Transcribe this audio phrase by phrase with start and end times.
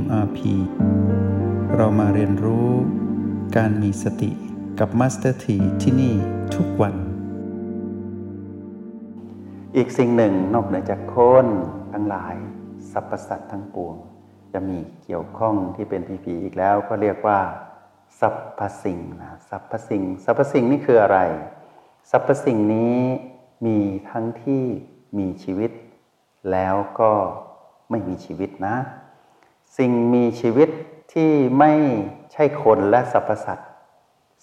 [0.00, 0.38] MRP
[1.76, 2.70] เรามาเรียนรู้
[3.56, 4.30] การมีสติ
[4.78, 6.14] กับ Master T ที่ที่นี่
[6.54, 6.94] ทุกวัน
[9.76, 11.46] อีกสิ่งหนึ่งนอกเหนือจากคน
[11.92, 12.34] ทั้งหลาย
[12.92, 13.94] สรรพสัตว์ทั้งปวง
[14.52, 17.40] จะมีเกี่ยวข้องที่เป็นผีๆอีกแล้วก็เรียกว่า
[18.20, 21.18] สรรพสิ่งนะสรรพสิ่งสรรพสิ่งนี่คืออะไร
[22.10, 22.98] สรรพสิ่งนี้
[23.66, 23.78] มี
[24.10, 24.64] ทั้งที่
[25.18, 25.70] มีชีวิต
[26.52, 27.12] แล้วก็
[27.90, 28.76] ไม่มีชีวิตนะ
[29.78, 30.68] สิ่งมีชีวิต
[31.12, 31.72] ที่ไม่
[32.32, 33.70] ใช่คนและสรรพสัตว์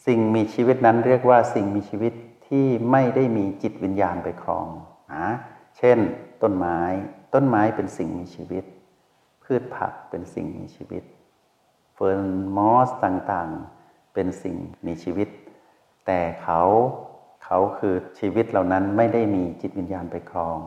[0.05, 2.13] สิ่งมีชีวิตนั้นเรียกว่าสิ่งมีชีวิต
[2.47, 4.67] ที่ไม่ได้มีจิตวิญญาณไปครอง
[5.13, 5.27] นะ
[5.77, 5.97] เช่น
[6.41, 6.79] ต้นไม้
[7.33, 8.63] ต้นไม้เป็นสิ่งมีชีวิต
[9.43, 11.03] พืชผักเป็นสิ่งมีชีวิต
[11.93, 12.21] เฟิร์น
[12.57, 15.27] มอสต่างๆ เป็นสิ่งมีชีวิต
[16.05, 16.61] แต่เขา
[17.43, 20.59] เขาคือชีวิตเหล่านั้นไม่ได้มีจิตวิญญาณไปครอง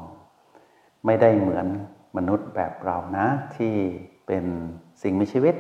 [1.07, 1.67] ไม่ได้เหมือน
[2.17, 3.75] มนุษย์แบบเรานะที่
[4.27, 4.45] เป็น
[5.03, 5.55] สิ่งมีชีวิต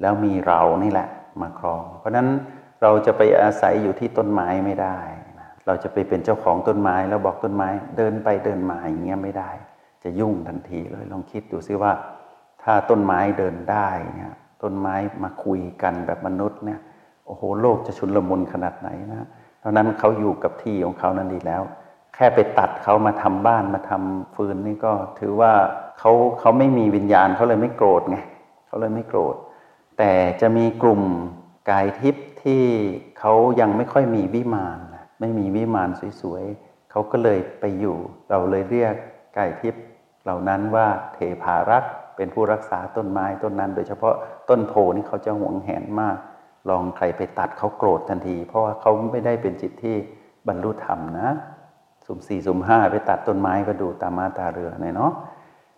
[0.00, 1.08] แล้วมีเรานี่แหละ
[1.40, 2.28] มาครอง เพราะนั้น
[2.82, 4.98] เราจะไปอาศัยอยู่ที่ต้นไม้ไม่ได้
[5.40, 9.50] นะเราจะไปเป็นเจ้าของต้นไม้แล้วบอกต้นไม้เดินไปเดินมาอย่างเงี้ยไม่ได้
[10.04, 11.92] จะยุ่งทันทีเลยลองคิดดูซิว่า
[12.62, 14.32] ถ้าต้นไม้เดินได้เนี่ย
[14.62, 16.80] ต้นไม้มาคุยกันแบบมนุษย์เนี่ย
[17.26, 21.62] โอ้โหโลกจะชุนลมุนขนาดไหนนะเพราะนั้นเขาอยู่กับที่ของเขานั่นดีแล้ว
[22.18, 25.52] แค่ไปตัดเขามาทำบ้านมาทำฟืนนี่ก็ถือว่า
[25.98, 28.18] เขาเขาไม่มีวิญญาณเขาเลยไม่โกรธไง
[28.66, 29.34] เขาเลยไม่โกรธ
[29.98, 31.02] แต่จะมีกลุ่ม
[31.70, 32.62] กายทิพย์ที่
[33.18, 34.78] เขายังไม่ค่อยมีวิมาน
[35.20, 37.96] ไม่มีวิมานสวยๆเขาก็เลยไปอยู่
[38.30, 38.94] เราเลยเรียก
[39.36, 39.82] กายทิพย์
[40.22, 44.14] เหล่านั้นว่าเทพารักษ์เป็นผู้รักษาต้นไม้ต้นนั้น โดยเฉพาะ
[44.48, 46.16] ต้นโพนี่เขาจะหวงแหนมาก
[46.68, 49.96] ลองใครไปตัดเขาโกรธทันที เพราะว่าเขาไม่ได้เป็นจิตที่
[50.48, 51.30] บรรลุธรรมนะ
[52.08, 55.12] สุ่มสี่สุ่มห้าไปตัดต้นไม้ก็ดูตามาตาเรือเนเนาะ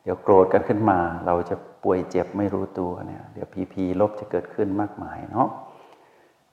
[0.03, 5.49] เดี๋ยวโกรธกันขึ้นมา เราจะป่วยเจ็บไม่รู้ตัวเนี่ยเดี๋ยวพีพีลบจะเกิดขึ้นมากมายเนาะ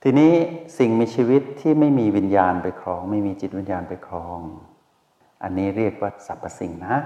[0.04, 0.34] ทีนี้
[0.78, 4.40] สิ่งมีชีวิตที่ไม่มีวิญญาณไปครอง ไม่มีจิตวิญญาณไปครอง
[5.44, 6.98] อันนี้เรียกว่าสรรพสิ่งนะ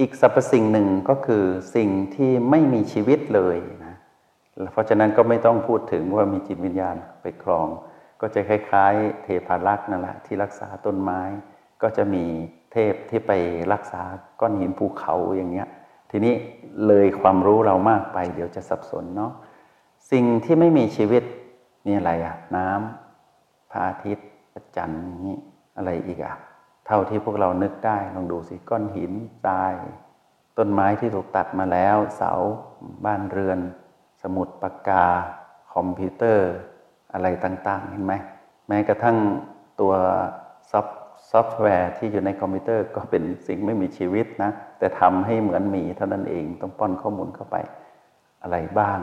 [0.00, 1.44] อีกสรรพสิ่งหนึ่งก็คือ
[1.76, 3.56] สิ่งที่ไม่มีชีวิตเลย
[3.86, 3.94] นะ
[4.72, 7.66] เพราะฉะนั้นก็ไม่ต้องพูดถึงว่ามีจิตวิญญาณไปครอง
[8.20, 11.22] ก็จะคล้าย ๆ เทพารักษ์นั่นแหละที่รักษาต้นไม้
[11.82, 12.24] ก็จะมี
[12.72, 13.32] เทพที่ไป
[13.72, 14.02] รักษา
[14.40, 15.68] ก้อนหินภูเขาอย่างเงี้ย
[16.10, 16.34] ทีนี้
[16.86, 19.32] เลยความรู้เรามากไป เดี๋ยวจะสับสนเนาะ
[20.12, 21.22] สิ่งที่ไม่มีชีวิต
[21.86, 25.36] นี่อะไรอะน้ำพระอาทิตย์พระจันทร์นี้
[25.76, 26.36] อะไรอีกอะ
[26.86, 29.12] เท่าที่พวกเรานึกได้ลองดูสิก้อนหิน
[29.44, 29.74] ทราย
[30.58, 32.32] ต้นไม้ที่ถูกตัดมาแล้ว เสา
[33.04, 33.58] บ้านเรือน
[34.22, 35.06] สมุดปากกา
[35.74, 36.50] คอมพิวเตอร์
[37.12, 38.14] อะไรต่าง ๆ เห็นไหม
[38.68, 39.16] แม้กระทั่ง
[39.80, 39.92] ตัว
[40.70, 40.86] ซอฟ
[41.30, 47.56] ซอฟต์แวร์ที่อยู่ในคอมพิวเตอร์ก็เป็นสิ่งไม่มีชีวิตนะ แต่ทำให้เหมือนมีเท่านั้นเองต้องป้อนข้อมูลเข้าไป
[48.42, 49.00] อะไรบ้าง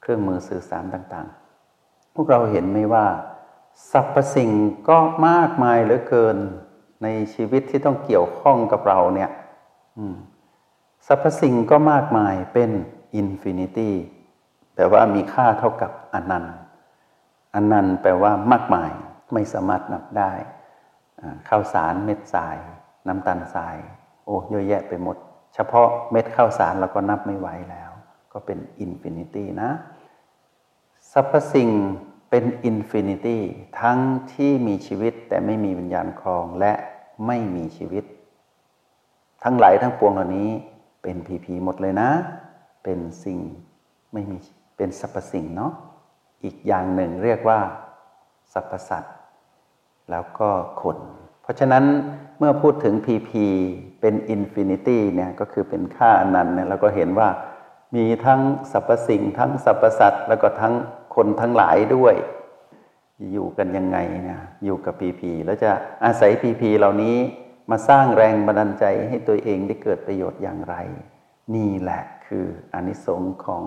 [0.00, 3.06] เครื่องมือสื่อสารต่างๆ พวกเราเห็นไหมว่า
[3.92, 4.50] สรรพสิ่ง
[4.88, 6.36] ก็มากมายเหลือเกิน
[7.02, 9.30] ในชีวิตที่ต้องเกี่ยวข้องกับเราเนี่ย
[11.06, 12.70] สรรพสิ่งก็มากมายเป็น
[13.14, 13.94] infinity
[14.74, 16.56] แปลว่ามีค่าเท่ากับอนันต์
[17.54, 18.90] อนันต์แปลว่ามากมาย
[19.32, 20.32] ไม่สามารถนับได้
[21.48, 22.56] ข้าวสารเม็ดทราย
[23.08, 23.76] น้ำตาลทราย
[24.24, 25.16] โอ้เยอะแยะไปหมด
[25.54, 27.90] เฉพาะเม็ดข้าวสารเราก็นับไม่ไหวแล้ว
[28.32, 29.70] ก็เป็น infinity นะ
[31.12, 31.70] สรรพสิ่ง
[32.30, 33.42] เป็น infinity
[33.80, 33.98] ทั้ง
[34.32, 36.72] ที่มีชีวิตแต่ไม่มีวิญญาณครองและ
[37.26, 38.04] ไม่มีชีวิต
[39.44, 40.50] ทั้งหลายทั้งปวงเหล่านี้
[41.02, 42.10] เป็น PP หมดเลยนะ
[42.84, 43.38] เป็นสิ่ง
[44.12, 44.36] ไม่มี
[44.76, 45.72] เป็นสรรพสิ่งเนาะ
[46.44, 47.58] อีกอย่างหนึ่งเรียกว่า
[48.52, 49.08] สรรพสัตว์
[50.10, 50.50] แล้วก็
[50.82, 50.96] คน
[51.42, 51.84] เพราะฉะนั้น
[52.38, 53.30] เมื่อพูดถึง PP
[54.00, 57.28] เป็น infinity เนี่ยก็คือเป็นค่าอนันต์เนี่ยเราก็เห็นว่า
[57.96, 58.40] มีทั้ง
[58.72, 60.74] สรรพสิ่งทั้งสรรพสัตว์แล้วก็ทั้ง
[61.14, 62.14] คนทั้งหลายด้วย
[63.32, 65.70] อยู่กันยังไงเนี่ยอยู่กับ PP แล้วจะ
[66.04, 67.16] อาศัย PP เหล่านี้
[67.70, 70.74] มาสร้างแรงบันดาลใจให้ตัวเองได้เกิดประโยชน์อย่างไร
[71.54, 72.44] นี่แหละคือ
[72.74, 73.62] อานิสงส์ของ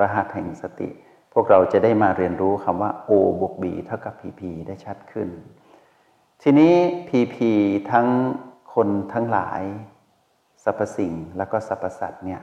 [0.00, 0.90] รหัสแห่งสติ
[1.32, 3.10] พวกเราจะได้มาเรียนรู้คำว่า O
[3.40, 5.28] บวก B เท่ากับ PP ได้ชัดขึ้น
[6.42, 6.74] ทีนี้
[7.08, 7.50] พีพี
[7.90, 8.08] ทั้ง
[8.74, 9.62] คนทั้งหลาย
[10.64, 12.40] สรรพสิ่งแล้วก็สรรพสัตว์เนี่ย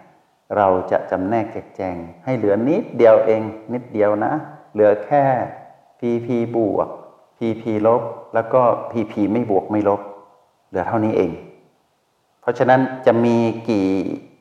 [0.58, 1.96] เราจะจำแนกแจกแจง
[2.26, 3.42] ให้เหลือนิดเดียวเอง
[3.74, 4.34] นิดเดียวนะ
[4.74, 5.24] เหลือแค่
[6.00, 6.88] พีพีบวก
[7.38, 8.02] พีพีลบ
[8.34, 8.62] แล้วก็
[8.92, 10.02] พีพีไม่บวกไม่ลบ
[10.70, 11.32] เหลือเท่านี้เอง
[12.42, 13.38] เพราะฉะนั้นจะมี
[13.70, 13.88] กี่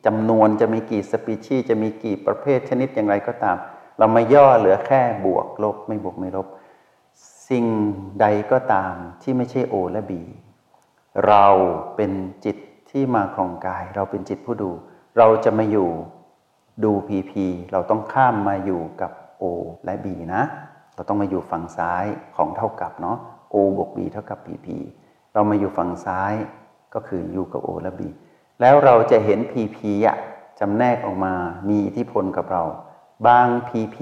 [0.06, 3.56] จำนวนจะมีกี่สปีชีจะมีกี่ประเภทชนิดอย่างไรก็ตาม
[3.99, 6.47] เรามาย่อเหลือแค่บวกลบ ไม่บวกไม่ลบ
[7.49, 7.65] สิ่ง
[8.21, 10.23] ใดก็ตามที่ไม่ใช่โอและบี
[11.27, 11.47] เรา
[11.97, 12.13] เป็น
[12.45, 12.57] จิต
[12.91, 14.71] ที่มาครองกาย เราเป็นจิตผู้ดู
[15.19, 15.91] เราจะมาอยู่
[16.85, 17.33] ดู PP
[17.73, 19.13] เราต้องข้ามมาอยู่กับ
[19.43, 19.45] O
[19.85, 20.43] และ B นะ
[20.95, 22.05] เราต้องมาอยู่ฝั่งซ้าย
[22.37, 23.19] ของเท่ากับเนาะ
[23.55, 24.67] O บวก B เท่ากับ PP
[25.33, 26.35] เรามาอยู่ฝั่งซ้าย
[26.95, 28.03] ก็คือ U กับ O และ B
[28.61, 30.17] แล้วเราจะเห็น PP อะ
[30.59, 31.35] จำแนกออกมา
[31.69, 32.63] มีอิทธิพลกับเรา
[33.27, 33.99] บาง PP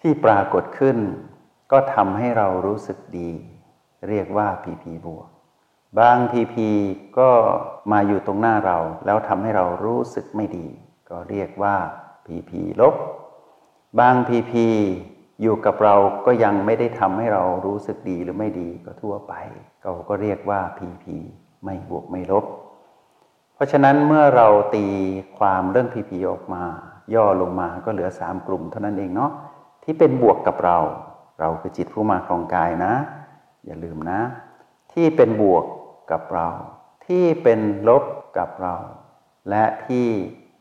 [0.00, 0.96] ที่ปรากฏขึ้น
[1.72, 3.30] ก็ทำให้เรารู้สึกดี
[4.08, 5.28] เรียกว่า PP บวก
[5.98, 6.54] บาง PP
[7.18, 7.30] ก็
[7.92, 10.66] มาอยู่ตรงหน้าเรา แล้วทำให้เรารู้สึกไม่ดี
[11.10, 11.76] ก็เรียกว่า
[12.26, 12.94] PP ลบ
[14.00, 14.52] บาง PP
[15.42, 15.94] อยู่กับเรา
[16.26, 19.32] ก็ยังไม่ได้ทำให้เรารู้สึกดีหรือไม่ดีก็ทั่วไป
[19.82, 21.04] เราก็เรียกว่า PP
[21.64, 22.44] ไม่บวกไม่ลบ
[23.54, 24.86] เพราะฉะนั้นเมื่อเราตี
[25.38, 26.62] ความเรื่อง PP ออกมา
[27.14, 29.30] ย่อลงมาก็เหลือ3กลุ่มเท่านั้นเองเนาะ
[29.84, 30.78] ที่เป็นบวกกับเรา
[31.40, 32.94] เราคือจิตผู้มาครองกายนะ
[33.66, 34.20] อย่าลืมนะ
[34.92, 35.64] ที่เป็นบวก
[36.10, 36.48] กับเรา
[37.06, 38.04] ที่เป็นลบ
[38.38, 38.74] กับเรา
[39.50, 40.06] และที่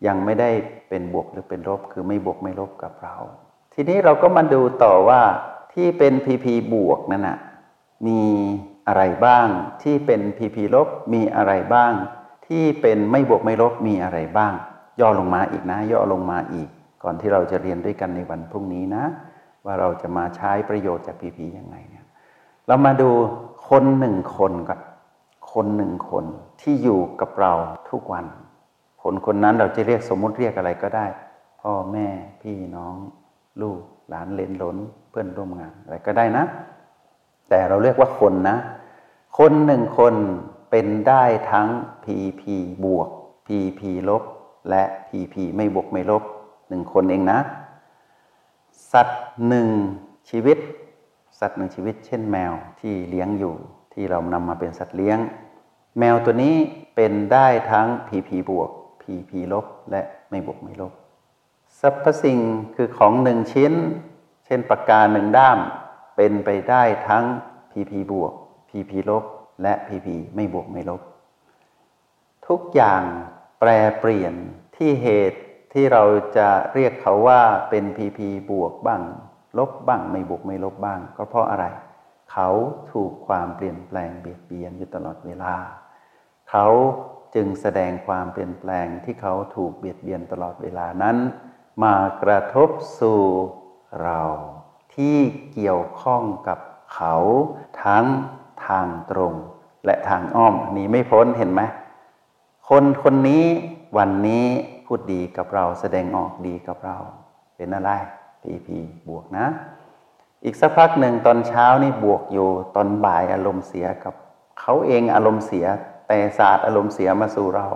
[0.07, 0.49] ยังไม่ได้
[0.89, 3.15] เป็นบวกหรือเป็นลบ คือไม่บวกไม่ลบกับเรา
[3.73, 5.21] ทีนี้เราก็มาดูต่อว่า
[5.73, 7.37] ที่เป็น PP บวกนั่นนะ
[8.07, 8.21] มี
[8.87, 9.47] อะไรบ้าง
[9.83, 11.91] ที่เป็น PP ลบมีอะไรบ้าง
[12.47, 14.53] ที่เป็นไม่บวกไม่ลบมีอะไรบ้าง
[14.99, 16.69] ย่อลงมาอีกนะ ย่อลงมาอีก
[17.03, 19.03] ก่อนที่เราจะเรียนด้วยกันในวันพรุ่งนี้นะ
[19.65, 22.05] ว่าเราจะมาใช้ประโยชน์จาก PP ยังไงเนี่ย
[22.67, 23.09] เรามาดู
[23.69, 24.79] คนหนึ่งคนก่อน
[25.53, 26.25] คนหนึ่งคน
[26.61, 27.53] ที่อยู่กับเรา
[27.89, 28.25] ทุกวัน
[29.03, 31.05] คนคนนั้นเราจะเรียกสมมุติเรียกอะไรก็ได้
[31.61, 32.07] พ่อแม่
[32.41, 32.95] พี่น้อง
[33.61, 33.79] ลูก
[34.09, 34.77] หลานเลนหลน
[35.09, 36.43] เพื่อนร่วมงานอะไรก็ได้นะ
[37.49, 38.57] แต่เราเรียกว่าคนนะ
[39.37, 40.13] คนหนึ่งคน
[40.69, 41.67] เป็นได้ทั้ง
[42.05, 42.41] PP
[42.83, 43.09] บวก
[43.47, 44.23] PP ลบ
[44.69, 46.23] และ PP ไม่บวกไม่ลบ
[46.69, 47.39] หนึ่งคนเองนะ
[48.91, 49.69] สัตว์หนึ่ง
[50.29, 50.57] ชีวิต
[51.39, 53.55] สัตว์หนึ่งชีวิต เช่นแมวที่เลี้ยงอยู่
[53.93, 55.19] ที่เรานำมาเป็นสัตว์เลี้ยง
[55.99, 56.55] แมวตัวนี้
[56.95, 58.69] เป็นได้ทั้ง PP บวก
[59.01, 60.93] PP ลบและไม่บวกไม่ลบ
[61.79, 62.39] สรรพสิ่ง
[62.75, 63.73] คือของหนึ่งชิ้น
[64.45, 65.59] เช่นปากกาหนึ่งด้าม
[66.15, 67.25] เป็นไปได้ทั้ง
[67.71, 68.33] PP บวก
[68.69, 69.23] PP ลบ
[69.61, 71.01] และ PP ไม่บวกไม่ลบ
[72.47, 73.03] ทุกอย่าง
[73.59, 73.69] แปร
[73.99, 74.33] เปลี่ยน
[74.75, 75.40] ที่เหตุ
[75.73, 76.03] ที่เรา
[76.37, 78.19] จะเรียกเขาว่าเป็น PP
[78.49, 79.01] บวกบ้าง
[79.57, 81.65] ลบบ้างไม่บวกไม่ลบบ้าง ก็เพราะอะไร
[82.31, 82.49] เขา
[82.91, 85.53] ถูกความเปลี่ยนแปลงเบียดเบียนอยู่ตลอดเวลา
[86.49, 86.67] เขา
[87.35, 91.17] จึงแสดงความเปลี่ยนแปลงที่เขาถูกเบียดเบียนตลอดเวลานั้น
[91.83, 92.69] มากระทบ
[92.99, 93.21] สู่
[94.01, 94.21] เรา
[94.95, 95.17] ที่
[95.53, 96.59] เกี่ยวข้องกับ
[96.93, 97.15] เขา
[97.83, 98.05] ทั้ง
[98.67, 99.33] ทางตรง
[99.85, 101.61] และทางอ้อมหนีไม่พ้นเห็นไหม
[102.69, 103.45] คนคนนี้
[103.97, 104.45] วันนี้
[104.93, 106.97] พูดดีกับเราแสดงออกดีกับเรา
[107.57, 107.91] เป็นอะไร
[108.41, 109.45] พีพีบวกนะ
[110.43, 114.13] อีกสักพักหนึ่งตอนเช้านี่บวกอยู่ตอนบ่ายอารมณ์เสียกับ
[114.59, 115.65] เขาเองอารมณ์เสีย
[116.07, 117.67] แต่ศาสตร์อารมณ์เสียมาสู่เรา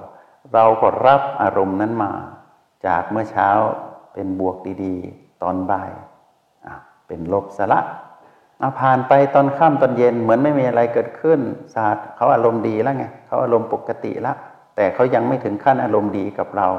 [0.53, 2.11] เราก็รับอารมณ์นั้นมา
[2.87, 3.49] จากเมื่อเช้า
[4.13, 5.91] เป็นบวกดีๆ ตอนบ่าย
[7.07, 7.79] เป็นลบสละ
[8.61, 11.39] อาผ่านไปตอนค่ำตอนเย็นเหมือนไม่มีอะไรเกิดขึ้น
[11.75, 14.37] ศาสตร์เขาอารมณ์ดีแล้วไงเขาอารมณ์ปกติแล้ว
[14.75, 16.69] แต่เขายังไม่ถึงขั้นอารมณ์ดีกับเรา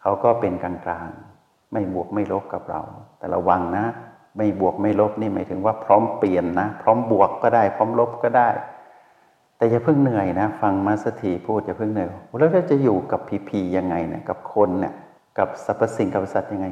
[0.00, 2.80] เขาก็เป็นกลางๆไม่บวกไม่ลบกับเรา
[3.18, 3.84] แต่ระวังนะ
[4.36, 8.48] ไม่บวกไม่ลบนี่หมายถึงว่าพร้อมเปลี่ยนนะ พร้อมบวกก็ได้ พร้อมลบก็ได้
[9.56, 12.08] แต่อย่าเพิ่งเหนื่อยนะ ฟังมาสถีพูดอย่าเพิ่งเหนื่อย
[12.38, 14.94] แล้วเราจะอยู่กับพีพียังไงเนี่ยกับคนเนี่ย
[15.38, 16.66] กับสรรพสิ่งกับสัตว์ยังไง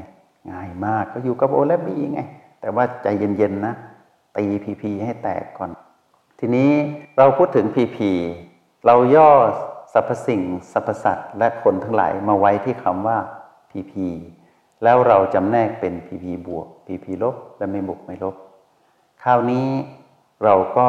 [0.50, 2.20] ง่ายมากก็อยู่กับโอและบีไง
[2.60, 3.74] แต่ว่าใจเย็นๆนะ
[4.36, 5.70] ตีพีพีให้แตกก่อน
[6.38, 6.70] ทีนี้
[7.18, 8.10] เราพูดถึงพีพี
[8.86, 9.30] เราย่อ
[9.92, 10.42] สรรพสิ่ง
[10.72, 13.18] สรรพสัตว์และคนทั้งหลายมาไว้ที่คำว่า
[13.70, 13.94] PP
[14.82, 18.34] แล้วเราจำแนกเป็น PP บวก PP ลบ และไม่บวกไม่ลบ
[19.22, 19.68] คราวนี้
[20.44, 20.88] เราก็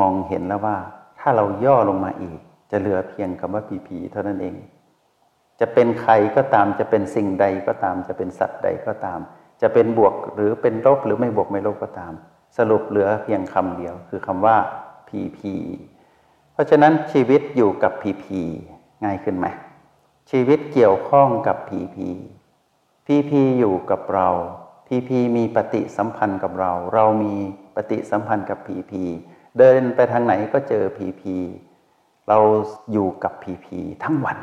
[0.00, 0.76] มองเห็นแล้วว่า
[1.18, 2.38] ถ้าเราย่อลงมาอีก
[2.70, 4.56] จะเหลือเพียงคำว่า PP เท่านั้นเอง
[5.60, 9.18] จะเป็นใครก็ตามจะเป็นสิ่งใดก็ตาม จะเป็นสัตว์ใดก็ตาม
[9.62, 12.12] จะเป็นบวกหรือเป็นลบหรือไม่บวกไม่ลบก็ตาม
[12.58, 14.56] สรุปเหลือเพียงคำเดียว คือคำว่า
[15.08, 15.40] PP
[16.58, 18.40] เพราะฉะนั้นชีวิตอยู่กับ PP
[19.04, 19.46] ง่ายขึ้นไหม
[20.30, 24.28] ชีวิตเกี่ยวข้องกับ PP PP อยู่กับเรา
[24.86, 27.34] PP มีปฏิสัมพันธ์กับเรา เรามี
[27.76, 29.02] ปฏิสัมพันธ์กับ PP
[29.58, 31.34] เดินไปทางไหนก็เจอ PP
[32.28, 32.38] เรา
[32.92, 34.38] อยู่กับ PP ทั้งวัน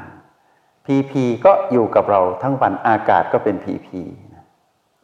[0.85, 4.01] PP ก็อยู่กับเราทั้งวันอากาศก็เป็น PP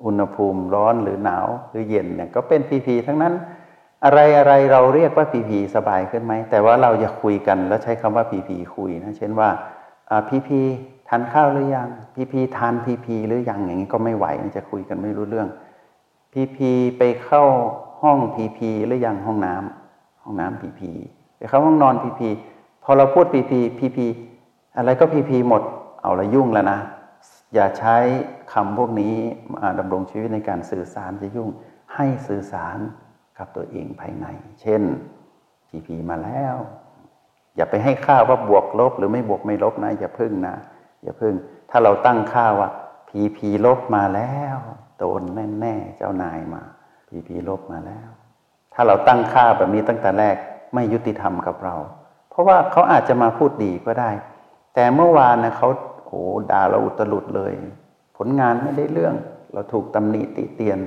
[0.06, 3.34] อุณหภูมิร้อนหรือหนาวหรือเย็นเนี่ยก็เป็น PP ทั้งนั้น
[4.06, 9.50] อะไรอะไรเราเรียกว่า PP สบายขึ้นไหม แต่ว่าเราจะคุยกันแล้วใช้คำว่า PP คุยนะเช่นว่า
[10.28, 10.60] PP
[11.10, 14.26] ทานข้าวหรือยัง PP ทาน PP หรือยังอย่างนี้ก็ไม่ไหว
[14.58, 15.48] จะคุยกันไม่รู้เรื่อง
[16.34, 17.44] PP ไปเข้า
[18.02, 20.92] ห้อง PP หรือยังห้องน้ำห้องน้ำ PP
[21.38, 22.30] ไปเข้าห้องนอนพีพี
[22.84, 24.06] พอเราพูดพีพีพีพี
[24.78, 25.62] อะไรก็พีพีหมด
[26.02, 26.80] เอาละยุ่งแล้วนะ
[27.54, 27.98] อย่าใช้
[28.54, 29.14] คำพวกนี้
[29.54, 31.50] มาดำรงชีวิตในการสื่อสารจะยุ่ง
[31.96, 32.78] ให้สื่อสาร
[33.42, 34.26] กับตัวเองภายใน
[34.62, 34.82] เช่น
[35.70, 36.56] GP มาแล้ว
[37.56, 40.56] อย่าไปให้ค่าว่าบวกลบ หรือไม่บวกไม่ลบนะ อย่าพึ่งนะ
[41.04, 41.34] อย่าพึ่ง
[41.70, 42.70] ถ้าเราตั้งค่าว่า
[43.10, 44.58] PP ลบมาแล้ว
[45.00, 45.22] โดน
[45.60, 46.62] แน่ๆเจ้านายมา
[47.10, 48.10] PP ลบมาแล้ว
[48.74, 50.36] ถ้าเราตั้งค่าแบบนี้ตั้งแต่แรก
[50.74, 51.76] ไม่ยุติธรรมกับเรา
[52.30, 54.12] เพราะว่าเขาอาจจะมาพูดดีก็ได้
[54.76, 55.70] แต่เมื่อวานนะเขา
[56.08, 57.54] โอ้ด่าเราอุตลุดเลย
[58.18, 59.16] ผลงานไม่ได้เรื่อง
[59.54, 60.80] เราถูกตำหนิติเตียน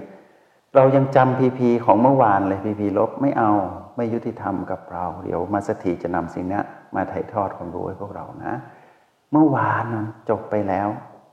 [0.76, 3.52] เรายังจำพีพีของเมื่อวานเลยพีพีลบไม่เอา
[3.96, 6.60] ไม่ยุติธรรมกับเรา เดี๋ยวมาสถีจะนำสิ่งนี้
[6.94, 8.54] มาถ่ายทอดความรู้ให้พวกเรานะ
[9.32, 10.88] เมื่อวานนะจบไปแล้ว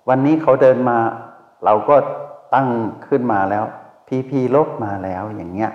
[0.10, 0.98] วันนี้เขาเดินมา
[1.66, 1.96] เราก็
[2.56, 2.68] ตั้ง
[3.08, 3.66] ขึ้นมาแล้ว
[4.08, 5.72] PP ลบมาแล้วอย่างเงี้ย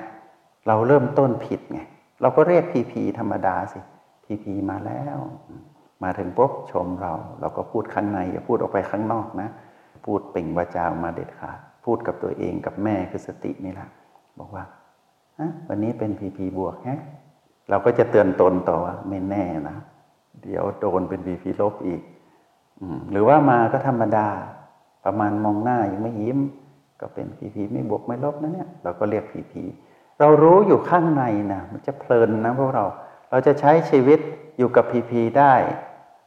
[0.69, 1.81] เราเริ่มต้นผิดไง
[2.21, 3.81] เราก็เรียก PP ธรรมดาสิ
[4.25, 5.19] PP มาแล้ว
[6.03, 9.49] มาถึงปุ๊บชมเรา เราก็พูดข้างในอย่าพูดออกไปข้างนอกนะ
[10.05, 13.89] พูดเปล่งวาจาออกมาเด็ดขาด พูดกับตัวเองกับแม่คือสตินี่แหละ
[14.39, 14.65] บอกว่า
[15.69, 17.01] วันนี้เป็น PP บวกฮะ
[17.71, 19.77] เราก็จะเตือนตนต่อว่าไม่แน่นะ
[20.43, 22.03] เดี๋ยวโดนเป็นพีพีลบอีก
[22.81, 24.29] อหรือว่ามาก็ธรรมดา
[25.05, 26.39] ประมาณมองหน้ายังไม่ยิ้ม
[27.01, 29.63] ก็เป็นพีพีไม่บวกไม่ลบนะเนี่ย เราก็เรียกพีพี
[30.19, 32.85] เรารู้อยู่ข้างในนะมันจะเพลินนะพวกเรา
[33.31, 34.21] เราจะใช้ชีวิต
[34.59, 35.55] อยู่กับพีพีได้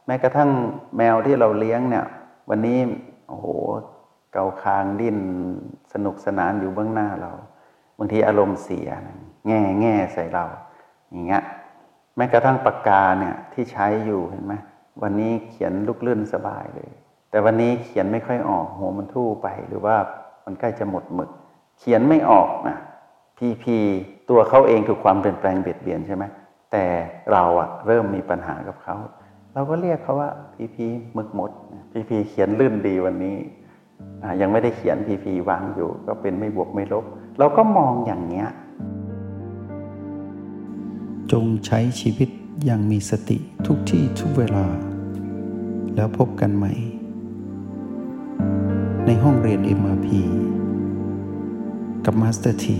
[0.06, 0.50] แม้กระทั่ง
[0.96, 2.04] แมวที่เราเลี้ยงเนี่ย
[2.50, 2.78] วันนี้
[3.28, 3.46] โอ้โห
[4.32, 5.18] เกาคางดิ้น
[5.92, 7.32] สนุกสนานอยู่เบื้องหน้าเรา
[7.98, 8.88] บางทีอารมณ์เสีย
[9.46, 10.44] แง่แง่ใส่เรา
[11.10, 11.42] อย่างเงี้ย
[12.16, 14.54] แม้กระทั่งปากกาเนี่ยที่ใช้อยู่เห็นไหม
[15.02, 16.90] วันนี้เขียนลุกลื่นสบายเลย
[17.30, 19.96] แต่วันนี้เขียนไม่ค่อยออกหัวมันทู่ไป หรือว่า
[20.44, 21.30] มันใกล้จะหมดหมึก
[21.78, 22.76] เขียนไม่ออกนะ
[23.38, 23.76] พีพี
[24.30, 26.24] ตัวเขาเองถูกความเปลี่ยนแปลงเบียดเบียนใช่ไหม
[26.72, 26.84] แต่
[27.32, 28.96] เราอะเริ่มมีปัญหากับเขา
[29.54, 31.50] เราก็เรียกเขาว่าพีพีมึกหมด
[31.92, 33.36] พีพีเขียนลื่นดีวันนี้
[34.40, 37.04] ยังไม่ได้เขียนพีพีวางอยู่ ก็เป็นไม่บวกไม่ลบ
[37.38, 38.48] เราก็มองอย่างเนี้ย
[41.32, 42.28] จงใช้ชีวิต
[42.64, 44.66] อย่างมีสติทุกที่ทุกเวลา
[45.94, 46.72] แล้วพบกันใหม่
[49.06, 50.08] ในห้องเรียน MRP
[52.04, 52.78] กับ Master T